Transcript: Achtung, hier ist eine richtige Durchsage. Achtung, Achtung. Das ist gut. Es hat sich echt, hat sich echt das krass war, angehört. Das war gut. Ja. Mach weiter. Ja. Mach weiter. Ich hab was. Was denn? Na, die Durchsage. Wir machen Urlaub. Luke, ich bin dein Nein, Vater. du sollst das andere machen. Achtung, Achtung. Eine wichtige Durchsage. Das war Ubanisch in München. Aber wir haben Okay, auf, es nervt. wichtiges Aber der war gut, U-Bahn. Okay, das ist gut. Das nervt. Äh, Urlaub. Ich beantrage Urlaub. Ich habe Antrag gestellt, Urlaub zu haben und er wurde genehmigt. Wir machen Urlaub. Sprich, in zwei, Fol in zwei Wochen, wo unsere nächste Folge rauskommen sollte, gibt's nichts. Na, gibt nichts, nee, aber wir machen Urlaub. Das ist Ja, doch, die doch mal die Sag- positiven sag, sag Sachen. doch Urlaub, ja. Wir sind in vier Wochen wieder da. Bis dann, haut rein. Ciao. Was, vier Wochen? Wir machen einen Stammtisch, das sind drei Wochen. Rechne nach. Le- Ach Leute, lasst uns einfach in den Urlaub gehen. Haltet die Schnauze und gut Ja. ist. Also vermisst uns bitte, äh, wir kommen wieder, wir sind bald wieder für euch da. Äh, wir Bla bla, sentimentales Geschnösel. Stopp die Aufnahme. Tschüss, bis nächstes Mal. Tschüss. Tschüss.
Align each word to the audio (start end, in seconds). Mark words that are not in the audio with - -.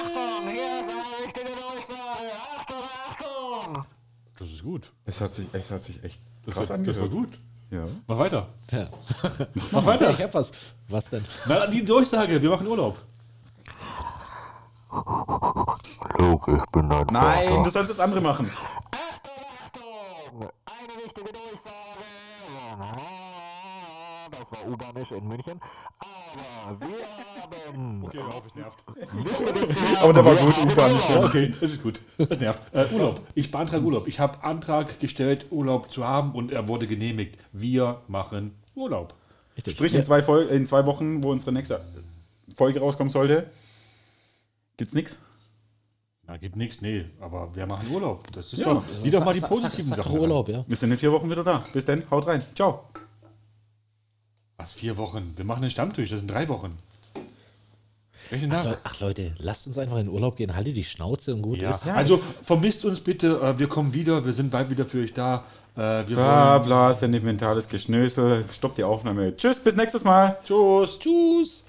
Achtung, 0.00 0.48
hier 0.50 0.80
ist 0.80 0.88
eine 0.90 1.26
richtige 1.26 1.52
Durchsage. 1.54 2.30
Achtung, 2.58 2.84
Achtung. 3.10 3.84
Das 4.38 4.48
ist 4.48 4.62
gut. 4.62 4.92
Es 5.04 5.20
hat 5.20 5.30
sich 5.30 5.52
echt, 5.54 5.70
hat 5.70 5.82
sich 5.82 6.02
echt 6.04 6.20
das 6.44 6.54
krass 6.54 6.68
war, 6.70 6.76
angehört. 6.76 6.96
Das 6.96 7.02
war 7.02 7.08
gut. 7.20 7.40
Ja. 7.70 7.86
Mach 8.06 8.18
weiter. 8.18 8.48
Ja. 8.70 8.88
Mach 9.72 9.86
weiter. 9.86 10.10
Ich 10.10 10.22
hab 10.22 10.34
was. 10.34 10.50
Was 10.88 11.10
denn? 11.10 11.24
Na, 11.46 11.66
die 11.66 11.84
Durchsage. 11.84 12.40
Wir 12.40 12.50
machen 12.50 12.66
Urlaub. 12.66 12.96
Luke, 16.18 16.56
ich 16.56 16.70
bin 16.70 16.88
dein 16.88 17.06
Nein, 17.06 17.48
Vater. 17.48 17.64
du 17.64 17.70
sollst 17.70 17.90
das 17.90 18.00
andere 18.00 18.20
machen. 18.20 18.48
Achtung, 18.92 19.44
Achtung. 19.64 20.48
Eine 20.66 21.04
wichtige 21.04 21.32
Durchsage. 21.32 21.74
Das 24.30 24.52
war 24.52 24.66
Ubanisch 24.72 25.10
in 25.12 25.26
München. 25.26 25.60
Aber 26.66 26.80
wir 26.80 27.72
haben 27.72 28.04
Okay, 28.04 28.18
auf, 28.18 28.46
es 28.46 28.54
nervt. 28.56 28.78
wichtiges 29.12 29.76
Aber 30.00 30.12
der 30.12 30.24
war 30.24 30.34
gut, 30.36 30.54
U-Bahn. 30.72 31.24
Okay, 31.24 31.54
das 31.60 31.72
ist 31.72 31.82
gut. 31.82 32.00
Das 32.18 32.38
nervt. 32.40 32.62
Äh, 32.72 32.86
Urlaub. 32.92 33.20
Ich 33.34 33.50
beantrage 33.50 33.84
Urlaub. 33.84 34.06
Ich 34.08 34.18
habe 34.20 34.42
Antrag 34.42 34.98
gestellt, 35.00 35.46
Urlaub 35.50 35.90
zu 35.90 36.06
haben 36.06 36.32
und 36.32 36.50
er 36.52 36.66
wurde 36.68 36.86
genehmigt. 36.86 37.38
Wir 37.52 38.00
machen 38.08 38.54
Urlaub. 38.74 39.14
Sprich, 39.68 39.94
in 39.94 40.02
zwei, 40.02 40.22
Fol 40.22 40.42
in 40.46 40.66
zwei 40.66 40.84
Wochen, 40.86 41.22
wo 41.22 41.30
unsere 41.30 41.52
nächste 41.52 41.80
Folge 42.54 42.80
rauskommen 42.80 43.10
sollte, 43.10 43.48
gibt's 44.76 44.94
nichts. 44.94 45.18
Na, 46.26 46.38
gibt 46.38 46.56
nichts, 46.56 46.80
nee, 46.80 47.04
aber 47.20 47.54
wir 47.54 47.66
machen 47.66 47.88
Urlaub. 47.92 48.26
Das 48.32 48.52
ist 48.52 48.58
Ja, 48.58 48.72
doch, 48.74 48.82
die 49.04 49.10
doch 49.10 49.22
mal 49.24 49.34
die 49.34 49.40
Sag- 49.40 49.50
positiven 49.50 49.84
sag, 49.90 49.96
sag 49.98 50.04
Sachen. 50.06 50.14
doch 50.16 50.22
Urlaub, 50.22 50.48
ja. 50.48 50.64
Wir 50.66 50.76
sind 50.76 50.90
in 50.90 50.96
vier 50.98 51.12
Wochen 51.12 51.28
wieder 51.30 51.44
da. 51.44 51.62
Bis 51.72 51.84
dann, 51.84 52.02
haut 52.10 52.26
rein. 52.26 52.42
Ciao. 52.54 52.84
Was, 54.56 54.72
vier 54.72 54.96
Wochen? 54.96 55.32
Wir 55.36 55.44
machen 55.44 55.62
einen 55.62 55.70
Stammtisch, 55.70 56.10
das 56.10 56.20
sind 56.20 56.30
drei 56.30 56.48
Wochen. 56.48 56.74
Rechne 58.30 58.48
nach. 58.48 58.64
Le- 58.64 58.78
Ach 58.84 59.00
Leute, 59.00 59.32
lasst 59.38 59.66
uns 59.66 59.76
einfach 59.76 59.98
in 59.98 60.06
den 60.06 60.14
Urlaub 60.14 60.36
gehen. 60.36 60.54
Haltet 60.54 60.76
die 60.76 60.84
Schnauze 60.84 61.34
und 61.34 61.42
gut 61.42 61.58
Ja. 61.60 61.72
ist. 61.72 61.86
Also 61.88 62.20
vermisst 62.42 62.84
uns 62.84 63.00
bitte, 63.00 63.40
äh, 63.40 63.58
wir 63.58 63.68
kommen 63.68 63.92
wieder, 63.92 64.24
wir 64.24 64.32
sind 64.32 64.50
bald 64.50 64.70
wieder 64.70 64.86
für 64.86 65.02
euch 65.02 65.12
da. 65.12 65.44
Äh, 65.76 65.80
wir 66.08 66.16
Bla 66.16 66.58
bla, 66.58 66.92
sentimentales 66.94 67.68
Geschnösel. 67.68 68.44
Stopp 68.50 68.76
die 68.76 68.84
Aufnahme. 68.84 69.36
Tschüss, 69.36 69.58
bis 69.58 69.74
nächstes 69.76 70.04
Mal. 70.04 70.38
Tschüss. 70.46 70.98
Tschüss. 71.00 71.64